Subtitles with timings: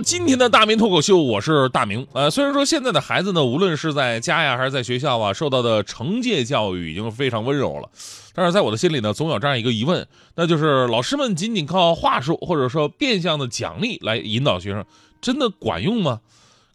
[0.00, 2.06] 今天的大明脱口秀，我是大明。
[2.12, 7.88] 呃，虽然说现在的孩子呢，无论是在家呀，还是在学校啊，受到的惩戒教育已经非常温柔了，
[8.34, 10.06] 但是在我的心里呢，总有这样一个疑问，
[10.36, 14.84] 那就是老师们仅仅靠话术或者说变相的奖励来引导学生，
[15.20, 16.20] 真的管用吗？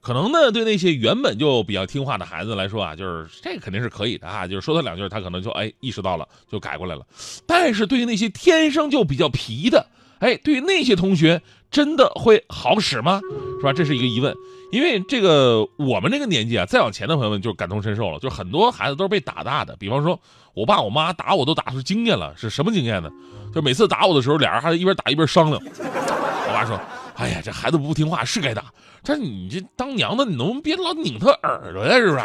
[0.02, 7.06] 可能呢，对那些原本就比较听话的孩子来说啊，就是这肯定是可以的啊，就是说他两句，他可能就哎意识到了，就改过来了。
[7.48, 9.88] 但是对于那些天生就比较皮的，
[10.24, 11.42] 哎，对于那些同学。
[11.74, 13.20] 真的会好使吗？
[13.60, 13.74] 是吧？
[13.74, 14.32] 这是一个疑问。
[14.72, 18.20] 因为这个我们这个年纪啊，再往前的朋友们就感同身受了。
[18.20, 19.76] 就很多孩子都是被打大的。
[19.78, 20.20] 比方说，
[20.54, 23.10] 我爸我妈打我都打出经验了，是什么经验呢？
[23.56, 25.60] 就每次打我的时候，俩人还一边打一边商量。
[25.60, 26.80] 我爸说
[27.18, 28.66] ：“哎呀，这孩子不听话是该打，
[29.04, 31.96] 但是你这当娘的，你能不能别老拧他耳朵呀？
[31.96, 32.20] 是不是？”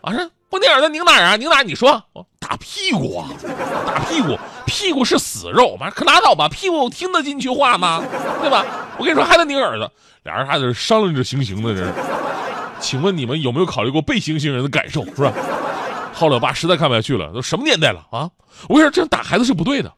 [0.00, 1.36] 啊，是不拧耳朵拧哪儿啊？
[1.36, 1.60] 拧哪？
[1.60, 2.02] 你说，
[2.40, 3.28] 打屁股啊？
[3.86, 4.38] 打屁股？
[4.68, 6.48] 屁股是死肉妈，可拉倒吧！
[6.48, 8.04] 屁股听得进去话吗？
[8.40, 8.64] 对吧？
[8.98, 9.90] 我跟你说，还得拧耳朵。
[10.22, 11.92] 俩人还在这商量着行刑呢，这是。
[12.80, 15.04] 请问你们有没有考虑过被行刑人的感受？
[15.06, 15.32] 是吧？
[16.14, 18.30] 后来我爸实在看不下去了，都什么年代了啊！
[18.68, 19.92] 我跟你说，这样打孩子是不对的，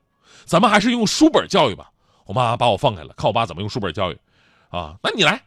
[0.44, 1.90] 咱们还是用书本教育吧。
[2.26, 4.16] 我妈把我放开了，看我爸怎么用书本教育。
[4.70, 5.40] 啊，那你来。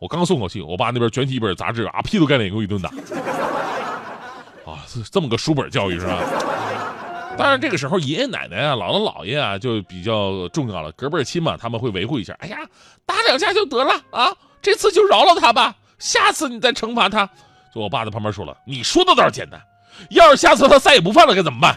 [0.00, 2.90] 我刚松口气，我爸那边卷起一本杂志，啊，屁都盖脸给我一顿打。
[4.66, 6.18] 啊，是这么个书本教育是吧？
[7.36, 12.34] 当然，这个时候爷爷奶奶啊、姥姥姥爷啊就比较重要了，隔辈亲嘛，他们会维护一下。
[12.38, 12.58] 哎呀，
[13.04, 14.32] 打两下就得了啊，
[14.62, 17.28] 这次就饶了他吧，下次你再惩罚他。
[17.74, 19.60] 就我爸在旁边说了：“你说的倒是简单，
[20.10, 21.76] 要是下次他再也不犯了，该怎么办？”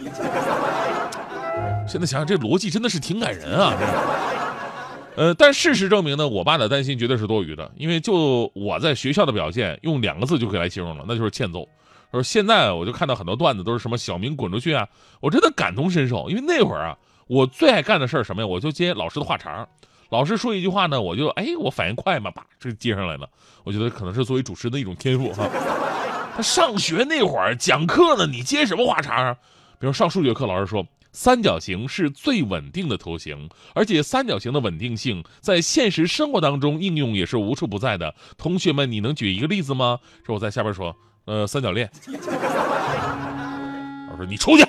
[1.89, 3.73] 现在想想，这逻辑真的是挺感人啊。
[5.15, 11.67] 呃，但事实证明呢，我爸的担心绝对是多余的，因为就我在学校的表现，用两个字就可以来形容了，那就是欠揍。
[12.11, 14.87] 说现在我就看到很多段子都是什么小明滚出去啊，
[15.19, 16.97] 我真的感同身受，因为那会儿啊，
[17.27, 18.47] 我最爱干的事儿什么呀？
[18.47, 19.67] 我就接老师的话茬
[20.09, 23.29] 老师说一句话呢，我就哎，我反应快嘛，叭，这接上来了。
[23.65, 25.49] 我觉得可能是作为主持人的一种天赋哈。
[26.33, 29.35] 他上学那会儿讲课呢，你接什么话茬啊？
[29.77, 38.15] 比如上数学课，老师说三角形是最稳定的图形，而且三角形的稳定性在现实生活当中应用也是无处不在的。
[38.37, 39.99] 同学们，你能举一个例子吗？
[40.25, 40.95] 说我在下边说。
[41.27, 41.91] 呃，三角恋。
[44.09, 44.65] 我说你出去。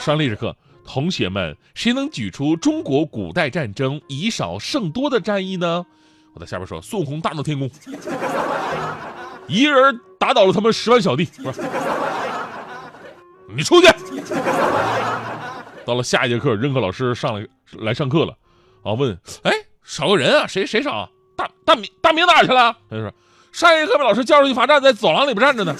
[0.00, 5.86] 上历史课，同学们，谁能举出中国古代战争以少胜多的战役呢？
[6.34, 7.70] 我在下边说，孙悟空大闹天宫，
[9.46, 11.24] 一个人打倒了他们十万小弟。
[11.40, 11.62] 不是，
[13.48, 13.86] 你出去。
[15.84, 17.46] 到了下一节课，任课老师上来
[17.78, 18.36] 来上课了，
[18.82, 19.52] 啊，问，哎，
[19.84, 21.08] 少个人啊，谁谁少？
[21.36, 22.76] 大大明大明哪去了？
[22.90, 23.14] 他就说。
[23.56, 25.74] 上一节课被老师叫出去罚站，在走廊里边站着呢。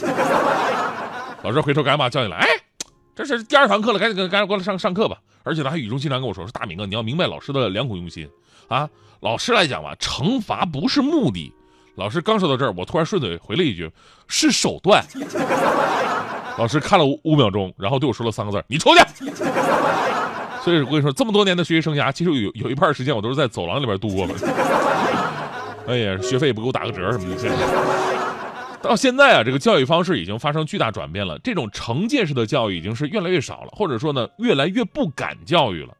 [1.42, 2.48] 老师回头赶紧把叫进来，哎，
[3.14, 5.18] 这是第二堂课了，赶紧赶紧过来上上课吧。
[5.42, 8.26] 而且他还语重心长跟我说：“说大明啊，你要明白老师的良苦用心
[8.68, 8.88] 啊。
[9.20, 11.52] 老师来讲吧，惩罚不是目的。”
[11.96, 13.90] 老师刚说到这儿，我突然顺嘴回了一句
[14.26, 15.04] ：“是手段。”
[16.56, 19.02] 老师看了五秒钟，然后对我说了三个字：“你出去。”
[20.64, 24.32] 所以我跟你说，这么多年的学习生涯，其实有有一半时间我都是在走廊里边度过的。
[25.86, 28.16] 哎呀，学费也不给我打个折什么的。
[28.82, 31.38] 到现在啊，这个教育方式已经发生巨大转变了。
[31.40, 35.96] 这种惩戒式的教育已经是越来越少了，或者说呢，越来越不敢教育了。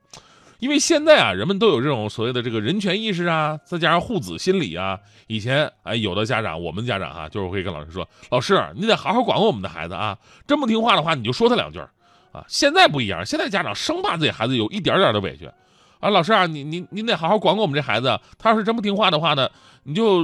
[0.59, 4.99] 因为现在啊，人们都有这种所谓的这个人权意识啊，再加上护子心理啊。
[5.27, 10.17] 以前哎，有的家长，我们家长哈，就是会跟老师说：“老师，你得好好管管我们的孩子啊，
[10.47, 11.79] 真不听话的话，你就说他两句
[12.33, 15.49] 啊。”现在不一样，现在家长生怕自己孩子有一点点的委屈。
[16.01, 18.19] 啊，老师啊，你你你得好好管管我们这孩子。
[18.39, 19.49] 他要是真不听话的话呢，
[19.85, 20.23] 你就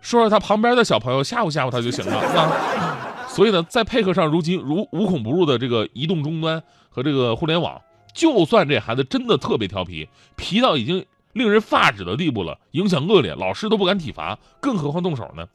[0.00, 3.26] 说说他旁边的小朋友，吓唬吓唬他就行了啊。
[3.28, 7.80] 所以呢，再配合上如今如无孔不入的这个移动终端和这个互联网，
[8.12, 15.46] 就算这孩子真的特别调皮，皮到已经令人发指的地步了，影响恶劣，老师都不敢体罚，更何况动手呢？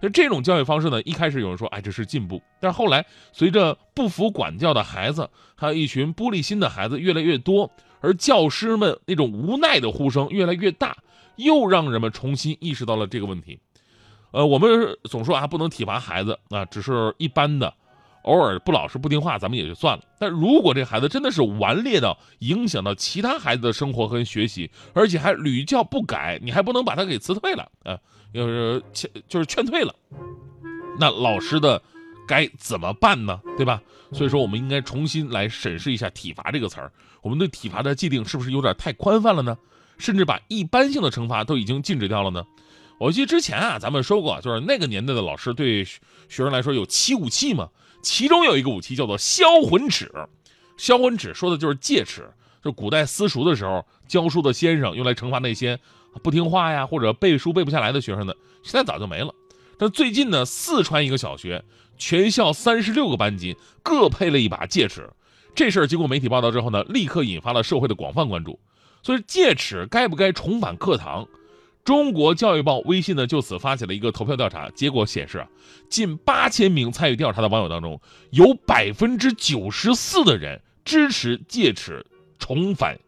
[0.00, 7.70] 那这种教育方式呢，一开始有人说，哎，这是进步，但是后来随着不服管教的孩子，还有一群玻璃心的孩子越来越多。
[8.00, 10.96] 而教师们那种无奈的呼声越来越大，
[11.36, 13.58] 又让人们重新意识到了这个问题。
[14.32, 17.74] 呃，我们总说啊，不能体罚孩子啊，只是一般的，
[18.22, 20.04] 偶尔不老实不听话，咱们也就算了。
[20.18, 27.98] 但如果这孩子真的是顽劣到影响到其他孩子的生活和学习，而且还屡教不改，你还不能把他给辞退了啊？
[28.32, 29.92] 要是劝就是劝退了，
[31.00, 31.82] 那老师的
[32.30, 33.40] 该怎么办呢？
[33.56, 33.82] 对吧？
[34.12, 36.92] 所以说，我们应该重新来审视一下“体罚”这个词儿。
[37.22, 39.58] 我们对体罚的界定是不是有点太宽泛了呢？
[39.98, 42.44] 甚至把一般性的惩罚都已经禁止掉了呢？
[43.00, 45.98] 我记得之前啊，咱们说过，就是那个年代的老师对学
[46.28, 47.68] 生来说有七武器嘛，
[48.00, 50.08] 其中有一个武器叫做销魂尺。
[50.76, 52.30] 销魂尺说的就是戒尺，
[52.62, 55.78] 就古代私塾的时候教书的先生用来惩罚那些
[56.22, 58.36] 不听话呀或者背书背不下来的学生的。
[58.62, 59.34] 现在早就没了。
[59.78, 61.64] 但最近呢，四川一个小学
[62.00, 65.08] 全校三十六个班级各配了一把戒尺，
[65.54, 68.58] 这事儿经过媒体报道之后呢，立刻引发了社会的广泛关注。
[69.02, 71.28] 所以戒尺该不该重返课堂？
[71.84, 75.48] 中国教育报微信呢就此发起了一个投票调查，结果显示啊，
[75.88, 78.00] 近八千名参与调查的网友当中，
[78.30, 82.04] 有百分之九十四的人支持戒尺
[82.38, 82.98] 重返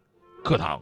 [0.42, 0.80] 课堂，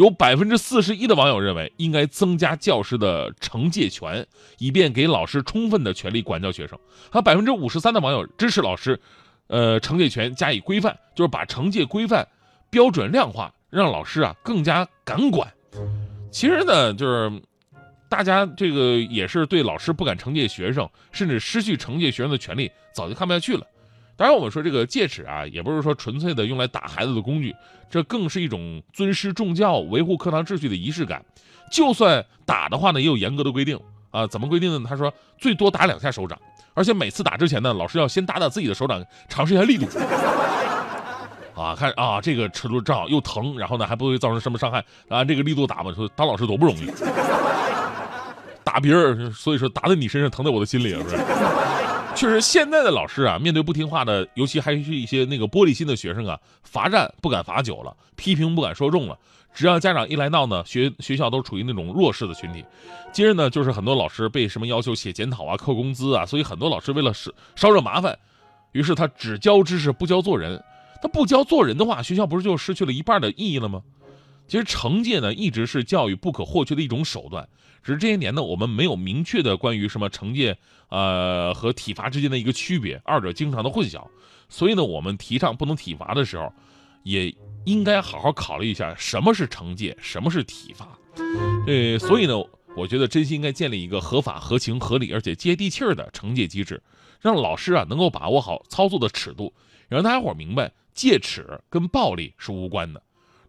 [0.00, 4.26] 有百分之四十一的网友认为应该增加教师的惩戒权，
[4.56, 6.78] 以便给老师充分的权利管教学生，
[7.10, 8.98] 还有百分之五十三的网友支持老师，
[9.48, 12.26] 呃，惩戒权加以规范，就是把惩戒规范
[12.70, 13.52] 标准量化。
[13.68, 15.52] 让老师啊更加敢管。
[16.32, 17.30] 其实呢，就是
[18.08, 23.64] 大家这个也是对老师不敢惩戒学生，甚至失去惩戒学生的权利，早就看不下去了。
[24.20, 27.56] 当然，我们说这个戒尺啊，也不是说纯粹的用来打孩子的工具，
[27.88, 31.24] 这更是一种尊师重教、维护课堂秩序的仪式感。
[31.72, 33.80] 就算打的话呢，也有严格的规定
[34.10, 34.26] 啊。
[34.26, 34.86] 怎么规定呢？
[34.86, 36.38] 他说最多打两下手掌，
[36.74, 39.86] 而且每次打之前呢，老师要先打打自己的手掌，尝试一下力度。
[41.56, 46.92] 啊，看啊，这个尺度正好又疼，然后呢还不会造成什么伤害，啊，这个力度打吧，说当老师多不容易，
[48.62, 51.16] 打别人，所以说打在你身上疼在我的心里，是不是？
[52.20, 59.18] 确实，现在的老师啊，面对不听话的，尤其还是一些那个玻璃心的学生啊，罚站不敢罚久了，批评不敢说重了，
[59.54, 62.62] 只要家长一来闹呢，学学校都处于那种弱势的群体。
[63.10, 68.18] 接着呢，就是很多老师被什么要求写检讨啊、扣工资啊，所以很多老师为了少少惹麻烦，
[68.72, 70.62] 于是他只教知识不教做人。
[71.00, 73.80] 他不教做人的话，学校不是就失去了一半的意义了吗？
[74.46, 77.48] 其实惩戒呢，一直是教育不可或缺的一种手段。
[77.82, 80.56] 只是这些年呢，我们没有明确的关于什么惩戒，
[80.88, 84.06] 呃和体罚之间的一个区别，二者经常的混淆。
[84.48, 86.52] 所以呢，我们提倡不能体罚的时候，
[87.04, 87.34] 也
[87.64, 90.88] 应该好好考虑一下什么是惩戒，什么是体罚。
[91.66, 92.34] 呃，所以呢，
[92.76, 96.82] 我觉得真心应该建立一个合法、合情、合理而且接地气儿的惩戒机制，
[97.20, 99.52] 让老师啊能够把握好操作的尺度，
[99.88, 100.72] 让大家伙明白。
[100.92, 103.00] 戒尺跟暴力是无关的，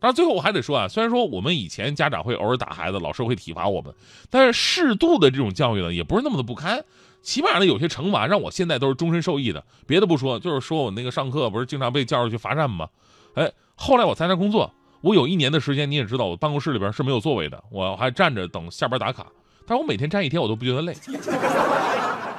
[0.02, 3.94] 当然最后我还得说啊，虽然说我们以前家长会偶尔打孩子，老师会体罚我们，
[4.32, 6.84] 但是适度的这种教育呢，也不是那么的不堪。
[7.22, 9.64] 起码呢，有些惩罚让我现在都是终身受益的。
[9.86, 12.88] 别的不说，就是说我那个上课不是经常被叫出去罚站吗？
[13.36, 19.28] 哎，后来我参加工作，我有一年的时间，你也知道，我办公室里边是没有座位的，我还站着等下班打卡。
[19.68, 20.96] 但是我每天站一天，我都不觉得累。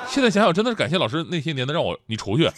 [0.09, 2.51] 现在想想，真的是感谢老师那些年的让我你出去。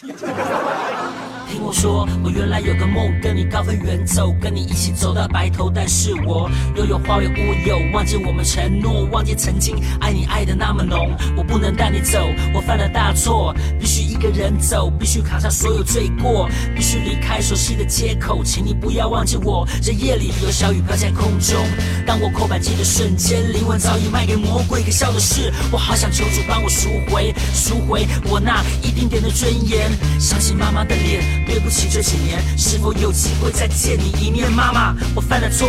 [1.48, 5.70] 听我说，我原来有个梦，跟你高飞远走，跟你一起走到白头。
[5.72, 11.14] 但是我拥有花有乌有，忘记我们承诺，忘记曾经爱你爱的那么浓。
[11.36, 12.18] 我不能带你走，
[12.54, 18.44] 我犯了大错，必须一个人走，必须扛下所有罪过，必须离开熟悉的街口。
[18.44, 21.56] 请你不要忘记我，这夜里有小雨飘在空中。
[22.06, 24.84] 当我扣扳机的瞬间，灵魂早已卖给魔鬼。
[24.84, 29.90] 可笑的是，我好想求主帮我赎回，赎回我那一丁点的尊严。
[30.20, 31.44] 想起妈妈的脸。
[31.46, 34.94] 对不起，这几年是否有机会再见你一面，妈妈？
[35.14, 35.68] 我犯了错，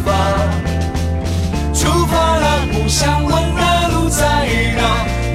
[2.11, 4.25] 出发了，不想问那路在
[4.75, 4.81] 哪，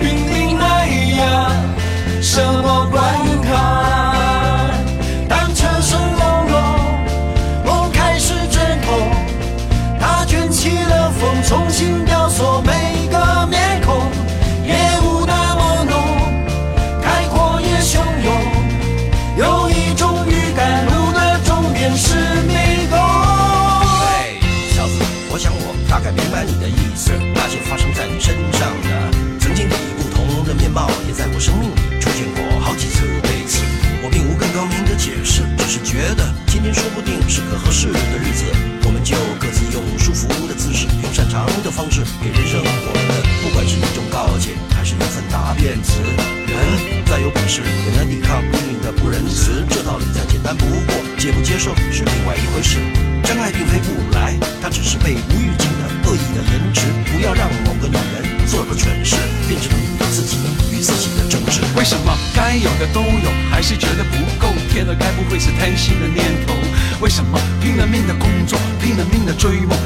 [0.02, 1.50] 云顶海呀，
[2.20, 3.02] 什么关
[41.76, 46.00] 方式给人生活的，不管是一种告诫，还是一份答辩词。
[46.48, 46.56] 人
[47.04, 49.62] 再有本事，也难抵抗命运的不仁慈。
[49.68, 52.80] 这道理再简单不过，接不接受是另外一回事。
[53.22, 56.88] 真爱并非不来，它只是被无预警的恶意的延迟。
[57.12, 59.16] 不要让某个女人做了蠢事，
[59.46, 60.38] 变成你的自己
[60.72, 61.60] 与自己的争执。
[61.76, 64.48] 为什么该有的都有，还是觉得不够？
[64.72, 66.54] 天了，该不会是贪心的念头？
[67.00, 69.76] 为什么拼了命的工作，拼了命的追梦？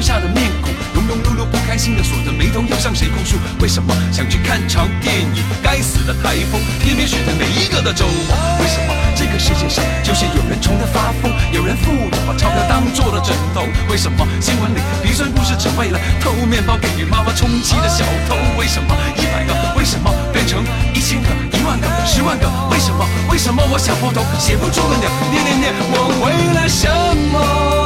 [0.00, 3.36] 下的面孔，庸庸碌碌不开心的锁着眉头，又向谁控诉？
[3.60, 8.36] 为什么想去看场电影，该死的台风偏偏选在每一个的周末？
[8.60, 13.66] 为什么这个世界上就是有人穷得发疯，有人富有把钞票当做了枕头？
[13.90, 18.36] 为什么新闻里鼻酸故事只为了偷面包给妈妈充饥的小偷？
[18.58, 20.64] 为什么一百个为什么变成
[20.94, 22.48] 一千个、一万个、十万个？
[22.70, 23.04] 为什么？
[23.30, 25.10] 为什么我想破头写不出个鸟？
[25.30, 26.88] 念念念，我为了什
[27.32, 27.77] 么？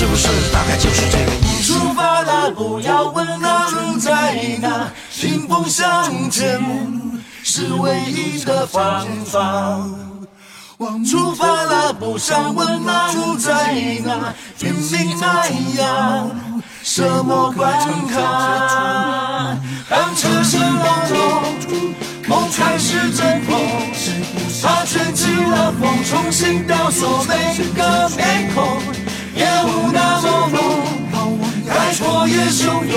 [0.00, 1.74] 是不是大概就是这个意思？
[1.74, 4.88] 出发了，不要问那路在哪，
[5.22, 6.58] 迎风向前
[7.44, 9.78] 是唯一的方法。
[11.06, 15.46] 出发了，不想问那路在哪，拼命那
[15.78, 16.30] 样，
[16.82, 17.70] 什么关
[18.08, 19.54] 卡？
[19.86, 21.94] 当车声隆隆，
[22.26, 23.60] 梦开始阵痛，
[24.62, 27.34] 它卷起了风，重新雕塑每
[27.74, 28.80] 个面孔，
[29.40, 30.26] 夜雾那么
[31.10, 32.96] 浓，海阔也汹涌，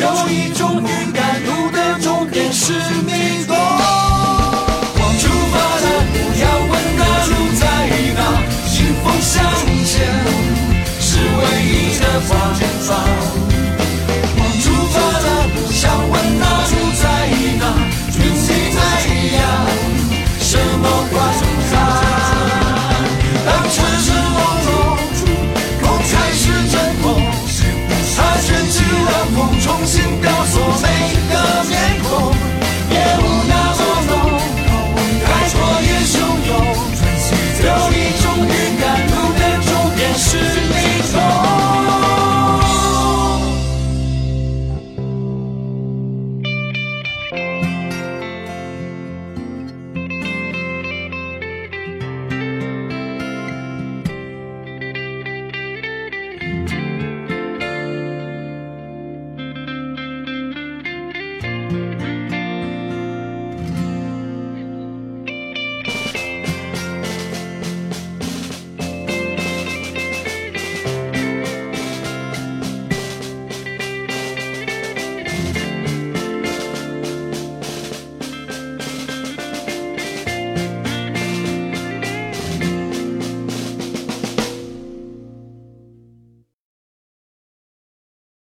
[0.00, 2.72] 有一种预感，路的终点是
[3.06, 3.12] 你